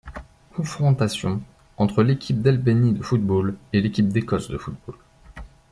Confrontations 0.55 1.43
entre 1.77 2.01
l'équipe 2.01 2.41
d'Albanie 2.41 2.93
de 2.93 3.03
football 3.03 3.55
et 3.71 3.81
l'équipe 3.81 4.07
d'Écosse 4.09 4.47
de 4.49 4.57
football. 4.57 4.95